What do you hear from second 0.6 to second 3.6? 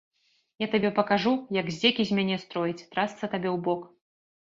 Я табе пакажу, як здзекі з мяне строіць, трасца табе ў